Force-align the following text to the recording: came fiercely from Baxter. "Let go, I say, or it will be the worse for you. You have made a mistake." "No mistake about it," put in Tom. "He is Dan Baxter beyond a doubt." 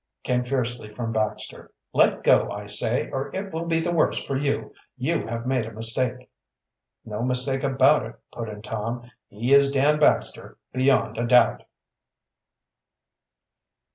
came 0.23 0.41
fiercely 0.43 0.89
from 0.91 1.11
Baxter. 1.11 1.71
"Let 1.93 2.23
go, 2.23 2.49
I 2.51 2.65
say, 2.65 3.11
or 3.11 3.29
it 3.35 3.53
will 3.53 3.65
be 3.65 3.79
the 3.79 3.91
worse 3.91 4.17
for 4.25 4.35
you. 4.35 4.73
You 4.97 5.27
have 5.27 5.45
made 5.45 5.67
a 5.67 5.71
mistake." 5.71 6.27
"No 7.05 7.21
mistake 7.21 7.61
about 7.61 8.07
it," 8.07 8.15
put 8.31 8.49
in 8.49 8.63
Tom. 8.63 9.11
"He 9.27 9.53
is 9.53 9.71
Dan 9.71 9.99
Baxter 9.99 10.57
beyond 10.73 11.19
a 11.19 11.27
doubt." 11.27 11.61